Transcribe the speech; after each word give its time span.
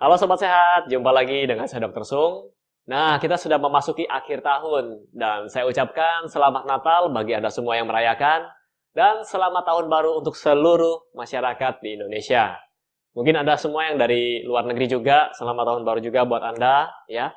Halo 0.00 0.16
Sobat 0.16 0.40
Sehat, 0.40 0.88
jumpa 0.88 1.12
lagi 1.12 1.44
dengan 1.44 1.68
saya 1.68 1.84
Dr. 1.84 2.08
Sung. 2.08 2.48
Nah, 2.88 3.20
kita 3.20 3.36
sudah 3.36 3.60
memasuki 3.60 4.08
akhir 4.08 4.40
tahun 4.40 4.96
dan 5.12 5.44
saya 5.52 5.68
ucapkan 5.68 6.24
selamat 6.24 6.64
Natal 6.64 7.12
bagi 7.12 7.36
Anda 7.36 7.52
semua 7.52 7.76
yang 7.76 7.84
merayakan 7.84 8.48
dan 8.96 9.20
selamat 9.28 9.60
tahun 9.60 9.92
baru 9.92 10.24
untuk 10.24 10.40
seluruh 10.40 11.12
masyarakat 11.12 11.84
di 11.84 12.00
Indonesia. 12.00 12.56
Mungkin 13.12 13.44
Anda 13.44 13.60
semua 13.60 13.92
yang 13.92 14.00
dari 14.00 14.40
luar 14.40 14.64
negeri 14.64 14.88
juga, 14.88 15.36
selamat 15.36 15.68
tahun 15.68 15.82
baru 15.84 16.00
juga 16.00 16.24
buat 16.24 16.48
Anda 16.48 16.88
ya. 17.04 17.36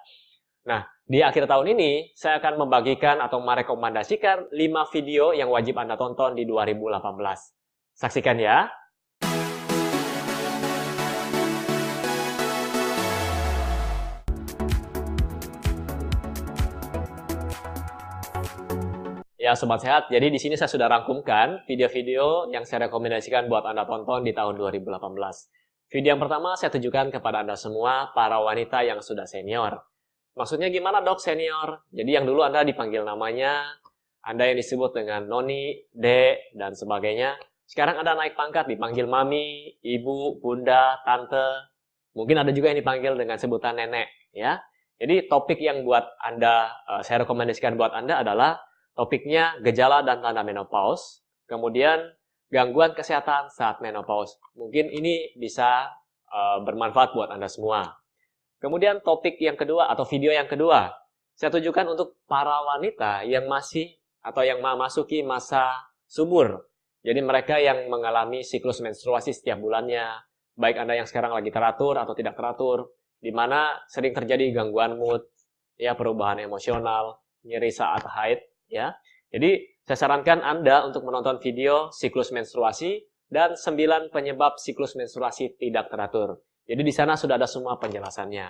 Nah, 0.64 0.88
di 1.04 1.20
akhir 1.20 1.52
tahun 1.52 1.68
ini 1.76 2.16
saya 2.16 2.40
akan 2.40 2.64
membagikan 2.64 3.20
atau 3.20 3.44
merekomendasikan 3.44 4.56
5 4.56 4.88
video 4.96 5.36
yang 5.36 5.52
wajib 5.52 5.76
Anda 5.76 6.00
tonton 6.00 6.40
di 6.40 6.48
2018. 6.48 7.12
Saksikan 7.92 8.40
ya. 8.40 8.72
Ya 19.44 19.60
Sobat 19.60 19.84
Sehat, 19.84 20.08
jadi 20.08 20.32
di 20.32 20.40
sini 20.40 20.56
saya 20.56 20.72
sudah 20.72 20.88
rangkumkan 20.88 21.68
video-video 21.68 22.48
yang 22.56 22.64
saya 22.64 22.88
rekomendasikan 22.88 23.52
buat 23.52 23.68
Anda 23.68 23.84
tonton 23.84 24.24
di 24.24 24.32
tahun 24.32 24.56
2018. 24.56 24.88
Video 25.92 26.16
yang 26.16 26.22
pertama 26.24 26.56
saya 26.56 26.72
tujukan 26.72 27.12
kepada 27.12 27.44
Anda 27.44 27.60
semua, 27.60 28.08
para 28.16 28.40
wanita 28.40 28.88
yang 28.88 29.04
sudah 29.04 29.28
senior. 29.28 29.84
Maksudnya 30.40 30.72
gimana 30.72 31.04
dok 31.04 31.20
senior? 31.20 31.84
Jadi 31.92 32.16
yang 32.16 32.24
dulu 32.24 32.40
Anda 32.40 32.64
dipanggil 32.64 33.04
namanya, 33.04 33.68
Anda 34.24 34.48
yang 34.48 34.64
disebut 34.64 34.96
dengan 34.96 35.28
Noni, 35.28 35.92
Dek, 35.92 36.56
dan 36.56 36.72
sebagainya. 36.72 37.36
Sekarang 37.68 38.00
Anda 38.00 38.16
naik 38.16 38.40
pangkat 38.40 38.72
dipanggil 38.72 39.12
Mami, 39.12 39.76
Ibu, 39.84 40.40
Bunda, 40.40 41.04
Tante. 41.04 41.68
Mungkin 42.16 42.48
ada 42.48 42.56
juga 42.56 42.72
yang 42.72 42.80
dipanggil 42.80 43.20
dengan 43.20 43.36
sebutan 43.36 43.76
Nenek. 43.76 44.08
ya. 44.32 44.64
Jadi 45.04 45.28
topik 45.28 45.60
yang 45.60 45.84
buat 45.84 46.16
Anda, 46.24 46.72
eh, 46.96 47.04
saya 47.04 47.28
rekomendasikan 47.28 47.76
buat 47.76 47.92
Anda 47.92 48.24
adalah 48.24 48.72
Topiknya 48.94 49.58
gejala 49.66 50.06
dan 50.06 50.22
tanda 50.22 50.46
menopause, 50.46 51.26
kemudian 51.50 52.14
gangguan 52.54 52.94
kesehatan 52.94 53.50
saat 53.50 53.82
menopause. 53.82 54.38
Mungkin 54.54 54.94
ini 54.94 55.34
bisa 55.34 55.90
uh, 56.30 56.62
bermanfaat 56.62 57.18
buat 57.18 57.34
Anda 57.34 57.50
semua. 57.50 57.90
Kemudian 58.62 59.02
topik 59.02 59.42
yang 59.42 59.58
kedua 59.58 59.90
atau 59.90 60.06
video 60.06 60.30
yang 60.30 60.46
kedua, 60.46 60.94
saya 61.34 61.50
tujukan 61.50 61.98
untuk 61.98 62.22
para 62.30 62.62
wanita 62.64 63.26
yang 63.26 63.50
masih 63.50 63.90
atau 64.22 64.46
yang 64.46 64.62
memasuki 64.62 65.26
masa 65.26 65.90
subur. 66.06 66.70
Jadi 67.04 67.20
mereka 67.20 67.60
yang 67.60 67.90
mengalami 67.92 68.46
siklus 68.46 68.80
menstruasi 68.80 69.36
setiap 69.36 69.60
bulannya, 69.60 70.06
baik 70.56 70.80
Anda 70.80 71.02
yang 71.02 71.10
sekarang 71.10 71.36
lagi 71.36 71.52
teratur 71.52 72.00
atau 72.00 72.14
tidak 72.16 72.38
teratur, 72.38 72.94
di 73.20 73.34
mana 73.34 73.84
sering 73.90 74.16
terjadi 74.16 74.54
gangguan 74.56 74.96
mood, 74.96 75.26
ya 75.76 75.98
perubahan 75.98 76.40
emosional, 76.40 77.20
nyeri 77.44 77.74
saat 77.74 78.08
haid, 78.08 78.40
ya. 78.74 78.98
Jadi 79.30 79.78
saya 79.86 79.98
sarankan 80.10 80.42
Anda 80.42 80.82
untuk 80.90 81.06
menonton 81.06 81.38
video 81.38 81.94
siklus 81.94 82.34
menstruasi 82.34 83.06
dan 83.30 83.54
9 83.54 84.10
penyebab 84.10 84.58
siklus 84.58 84.98
menstruasi 84.98 85.58
tidak 85.62 85.94
teratur. 85.94 86.42
Jadi 86.66 86.82
di 86.82 86.94
sana 86.94 87.14
sudah 87.14 87.38
ada 87.38 87.46
semua 87.46 87.78
penjelasannya. 87.78 88.48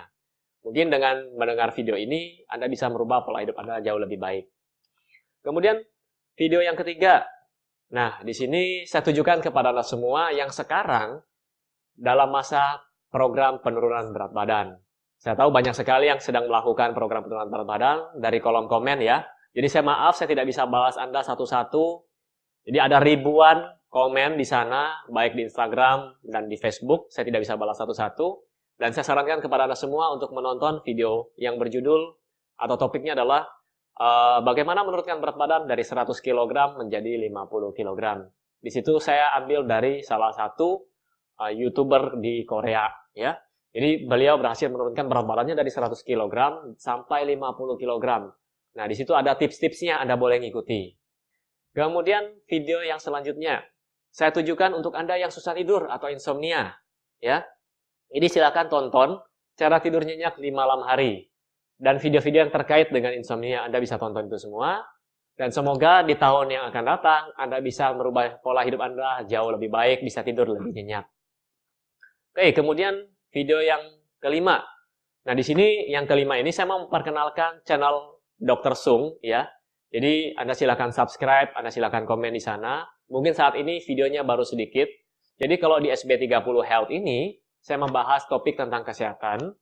Mungkin 0.64 0.88
dengan 0.88 1.28
mendengar 1.36 1.76
video 1.76 1.92
ini, 1.92 2.40
Anda 2.48 2.72
bisa 2.72 2.88
merubah 2.88 3.20
pola 3.20 3.44
hidup 3.44 3.58
Anda 3.60 3.84
jauh 3.84 4.00
lebih 4.00 4.16
baik. 4.16 4.44
Kemudian 5.44 5.76
video 6.40 6.64
yang 6.64 6.72
ketiga. 6.72 7.28
Nah, 7.92 8.16
di 8.24 8.32
sini 8.32 8.88
saya 8.88 9.04
tujukan 9.04 9.44
kepada 9.44 9.76
Anda 9.76 9.84
semua 9.84 10.32
yang 10.32 10.48
sekarang 10.48 11.20
dalam 11.92 12.32
masa 12.32 12.80
program 13.12 13.60
penurunan 13.60 14.10
berat 14.16 14.32
badan. 14.32 14.66
Saya 15.20 15.36
tahu 15.36 15.52
banyak 15.52 15.76
sekali 15.76 16.08
yang 16.08 16.18
sedang 16.18 16.48
melakukan 16.48 16.96
program 16.96 17.28
penurunan 17.28 17.50
berat 17.52 17.68
badan 17.68 17.96
dari 18.18 18.40
kolom 18.40 18.64
komen 18.66 19.04
ya. 19.04 19.20
Jadi 19.54 19.66
saya 19.70 19.86
maaf, 19.86 20.18
saya 20.18 20.26
tidak 20.26 20.50
bisa 20.50 20.66
balas 20.66 20.98
Anda 20.98 21.22
satu-satu. 21.22 22.02
Jadi 22.66 22.78
ada 22.82 22.98
ribuan 22.98 23.62
komen 23.86 24.34
di 24.34 24.42
sana, 24.42 25.06
baik 25.06 25.38
di 25.38 25.46
Instagram 25.46 26.18
dan 26.26 26.50
di 26.50 26.58
Facebook. 26.58 27.06
Saya 27.14 27.30
tidak 27.30 27.46
bisa 27.46 27.54
balas 27.54 27.78
satu-satu. 27.78 28.42
Dan 28.74 28.90
saya 28.90 29.06
sarankan 29.06 29.38
kepada 29.38 29.70
Anda 29.70 29.78
semua 29.78 30.10
untuk 30.10 30.34
menonton 30.34 30.82
video 30.82 31.30
yang 31.38 31.54
berjudul 31.54 32.18
atau 32.58 32.74
topiknya 32.74 33.14
adalah 33.14 33.46
uh, 34.02 34.42
bagaimana 34.42 34.82
menurunkan 34.82 35.22
berat 35.22 35.38
badan 35.38 35.62
dari 35.70 35.86
100 35.86 36.10
kg 36.18 36.74
menjadi 36.74 37.14
50 37.30 37.78
kg. 37.78 38.02
Di 38.58 38.70
situ 38.74 38.98
saya 38.98 39.30
ambil 39.38 39.62
dari 39.70 40.02
salah 40.02 40.34
satu 40.34 40.82
uh, 41.38 41.52
YouTuber 41.54 42.18
di 42.18 42.42
Korea, 42.42 42.90
ya. 43.14 43.38
Jadi 43.74 44.06
beliau 44.06 44.38
berhasil 44.38 44.70
menurunkan 44.70 45.06
berat 45.06 45.26
badannya 45.26 45.54
dari 45.58 45.70
100 45.70 45.98
kg 46.02 46.34
sampai 46.78 47.26
50 47.38 47.78
kg. 47.78 48.06
Nah, 48.74 48.90
di 48.90 48.94
situ 48.98 49.14
ada 49.14 49.38
tips-tipsnya 49.38 50.02
Anda 50.02 50.18
boleh 50.18 50.42
ngikuti. 50.42 50.94
Kemudian 51.74 52.42
video 52.46 52.82
yang 52.82 52.98
selanjutnya, 52.98 53.62
saya 54.14 54.30
tujukan 54.30 54.74
untuk 54.78 54.94
Anda 54.94 55.18
yang 55.18 55.30
susah 55.30 55.58
tidur 55.58 55.90
atau 55.90 56.06
insomnia. 56.10 56.78
Ya, 57.18 57.42
Ini 58.14 58.30
silakan 58.30 58.70
tonton 58.70 59.18
cara 59.58 59.82
tidur 59.82 60.06
nyenyak 60.06 60.38
di 60.38 60.54
malam 60.54 60.86
hari. 60.86 61.26
Dan 61.74 61.98
video-video 61.98 62.46
yang 62.46 62.52
terkait 62.54 62.94
dengan 62.94 63.10
insomnia 63.10 63.66
Anda 63.66 63.82
bisa 63.82 63.98
tonton 63.98 64.30
itu 64.30 64.38
semua. 64.38 64.86
Dan 65.34 65.50
semoga 65.50 66.06
di 66.06 66.14
tahun 66.14 66.46
yang 66.46 66.70
akan 66.70 66.84
datang 66.86 67.22
Anda 67.34 67.58
bisa 67.58 67.90
merubah 67.90 68.38
pola 68.38 68.62
hidup 68.62 68.78
Anda 68.86 69.26
jauh 69.26 69.50
lebih 69.50 69.66
baik, 69.66 70.06
bisa 70.06 70.22
tidur 70.22 70.46
lebih 70.46 70.70
nyenyak. 70.70 71.10
Oke, 72.38 72.54
kemudian 72.54 73.02
video 73.34 73.58
yang 73.58 73.82
kelima. 74.22 74.62
Nah, 75.26 75.34
di 75.34 75.42
sini 75.42 75.90
yang 75.90 76.06
kelima 76.06 76.38
ini 76.38 76.54
saya 76.54 76.70
mau 76.70 76.86
memperkenalkan 76.86 77.66
channel 77.66 78.13
Dr. 78.38 78.74
Sung 78.74 79.18
ya. 79.20 79.46
Jadi 79.94 80.34
Anda 80.34 80.58
silakan 80.58 80.90
subscribe, 80.90 81.54
Anda 81.54 81.70
silakan 81.70 82.02
komen 82.02 82.34
di 82.34 82.42
sana. 82.42 82.82
Mungkin 83.06 83.30
saat 83.30 83.54
ini 83.54 83.78
videonya 83.78 84.26
baru 84.26 84.42
sedikit. 84.42 84.90
Jadi 85.38 85.54
kalau 85.58 85.78
di 85.78 85.90
SB30 85.90 86.42
Health 86.66 86.90
ini, 86.90 87.38
saya 87.62 87.78
membahas 87.78 88.26
topik 88.26 88.58
tentang 88.58 88.82
kesehatan. 88.82 89.54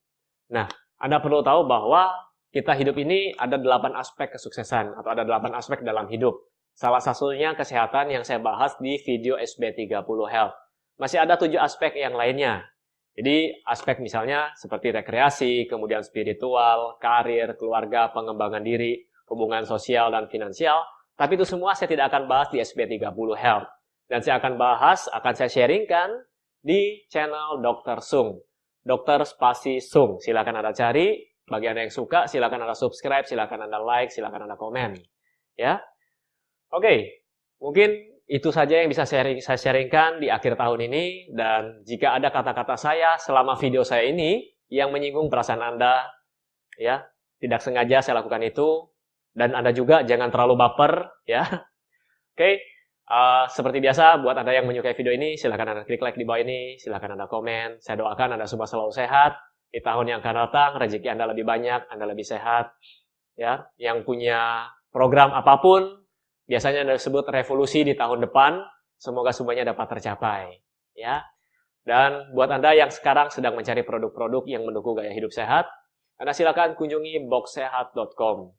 Nah, 0.53 0.67
Anda 0.97 1.21
perlu 1.21 1.45
tahu 1.45 1.69
bahwa 1.69 2.13
kita 2.53 2.77
hidup 2.77 2.97
ini 3.01 3.33
ada 3.37 3.57
delapan 3.57 3.97
aspek 3.97 4.33
kesuksesan 4.33 4.97
atau 4.97 5.11
ada 5.13 5.25
delapan 5.25 5.53
aspek 5.57 5.81
dalam 5.81 6.09
hidup. 6.09 6.37
Salah 6.73 7.01
satunya 7.01 7.53
kesehatan 7.53 8.09
yang 8.09 8.25
saya 8.25 8.41
bahas 8.41 8.73
di 8.81 8.97
video 9.05 9.37
SB30 9.37 10.05
Health. 10.33 10.57
Masih 10.97 11.21
ada 11.21 11.37
tujuh 11.37 11.61
aspek 11.61 11.97
yang 11.97 12.17
lainnya. 12.17 12.72
Jadi 13.13 13.53
aspek 13.69 14.01
misalnya 14.01 14.57
seperti 14.57 14.89
rekreasi, 14.89 15.69
kemudian 15.69 16.01
spiritual, 16.01 16.97
karir, 16.97 17.53
keluarga, 17.61 18.09
pengembangan 18.09 18.65
diri, 18.65 19.05
hubungan 19.29 19.69
sosial 19.69 20.09
dan 20.09 20.33
finansial. 20.33 20.81
Tapi 21.13 21.37
itu 21.37 21.45
semua 21.45 21.77
saya 21.77 21.93
tidak 21.93 22.09
akan 22.09 22.25
bahas 22.25 22.49
di 22.49 22.65
SB30 22.65 23.13
Health. 23.37 23.69
Dan 24.09 24.25
saya 24.25 24.41
akan 24.41 24.57
bahas, 24.57 25.13
akan 25.13 25.33
saya 25.37 25.51
sharingkan 25.53 26.09
di 26.65 27.05
channel 27.13 27.61
Dr. 27.61 28.01
Sung. 28.01 28.41
Dr. 28.83 29.29
Spasi 29.29 29.79
Sung. 29.81 30.19
Silakan 30.21 30.61
Anda 30.61 30.73
cari. 30.73 31.21
Bagi 31.43 31.69
Anda 31.69 31.85
yang 31.85 31.93
suka, 31.93 32.31
silakan 32.31 32.65
Anda 32.65 32.73
subscribe, 32.73 33.29
silakan 33.29 33.69
Anda 33.69 33.83
like, 33.83 34.09
silakan 34.09 34.49
Anda 34.49 34.57
komen. 34.57 34.97
Ya. 35.59 35.85
Oke, 36.73 37.25
mungkin 37.61 38.12
itu 38.33 38.49
saja 38.49 38.81
yang 38.81 38.89
bisa 38.89 39.05
sharing, 39.05 39.45
saya 39.45 39.61
sharingkan 39.61 40.17
di 40.17 40.33
akhir 40.33 40.57
tahun 40.57 40.89
ini. 40.89 41.29
Dan 41.37 41.85
jika 41.85 42.17
ada 42.17 42.33
kata-kata 42.33 42.81
saya 42.81 43.21
selama 43.21 43.61
video 43.61 43.85
saya 43.85 44.09
ini 44.09 44.41
yang 44.73 44.89
menyinggung 44.89 45.29
perasaan 45.29 45.61
Anda, 45.61 46.09
ya 46.81 47.05
tidak 47.37 47.61
sengaja 47.61 48.01
saya 48.01 48.25
lakukan 48.25 48.41
itu. 48.41 48.89
Dan 49.37 49.53
Anda 49.53 49.77
juga 49.77 50.01
jangan 50.01 50.33
terlalu 50.33 50.57
baper, 50.57 50.93
ya. 51.29 51.45
Oke, 52.33 52.41
okay. 52.41 52.55
uh, 53.13 53.45
seperti 53.53 53.85
biasa 53.85 54.25
buat 54.25 54.33
Anda 54.41 54.57
yang 54.57 54.65
menyukai 54.65 54.97
video 54.97 55.13
ini, 55.13 55.37
silahkan 55.37 55.69
Anda 55.69 55.85
klik 55.85 56.01
like 56.01 56.17
di 56.17 56.25
bawah 56.25 56.41
ini, 56.41 56.81
silahkan 56.81 57.13
Anda 57.13 57.29
komen. 57.29 57.85
Saya 57.85 58.01
doakan 58.01 58.41
Anda 58.41 58.49
semua 58.49 58.65
selalu 58.65 58.97
sehat. 58.97 59.37
Di 59.69 59.81
tahun 59.85 60.09
yang 60.09 60.21
akan 60.25 60.37
datang, 60.49 60.81
rezeki 60.81 61.13
Anda 61.13 61.29
lebih 61.29 61.45
banyak, 61.45 61.93
Anda 61.93 62.09
lebih 62.09 62.25
sehat. 62.25 62.73
Ya, 63.37 63.69
yang 63.77 64.05
punya 64.05 64.69
program 64.93 65.33
apa 65.33 65.61
pun, 65.61 66.02
biasanya 66.47 66.87
disebut 66.95 67.29
revolusi 67.29 67.87
di 67.87 67.95
tahun 67.95 68.25
depan. 68.29 68.63
Semoga 68.99 69.35
semuanya 69.35 69.75
dapat 69.75 69.99
tercapai. 69.99 70.63
Ya. 70.95 71.27
Dan 71.83 72.31
buat 72.31 72.47
Anda 72.55 72.79
yang 72.79 72.95
sekarang 72.95 73.35
sedang 73.35 73.59
mencari 73.59 73.83
produk-produk 73.83 74.47
yang 74.47 74.63
mendukung 74.63 74.95
gaya 74.95 75.11
hidup 75.11 75.35
sehat, 75.35 75.67
Anda 76.23 76.31
silakan 76.31 76.79
kunjungi 76.79 77.27
boxsehat.com. 77.27 78.55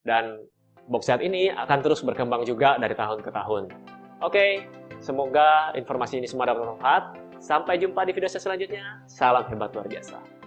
Dan 0.00 0.40
box 0.88 1.06
sehat 1.06 1.20
ini 1.20 1.52
akan 1.52 1.78
terus 1.84 2.00
berkembang 2.00 2.48
juga 2.48 2.80
dari 2.80 2.96
tahun 2.96 3.20
ke 3.20 3.30
tahun. 3.30 3.62
Oke, 4.24 4.64
semoga 5.04 5.76
informasi 5.76 6.24
ini 6.24 6.26
semua 6.26 6.48
dapat 6.48 6.64
bermanfaat. 6.64 7.04
Sampai 7.42 7.76
jumpa 7.76 8.06
di 8.06 8.14
video 8.14 8.30
saya 8.30 8.40
selanjutnya. 8.40 9.02
Salam 9.10 9.44
hebat 9.50 9.74
luar 9.74 9.90
biasa. 9.90 10.41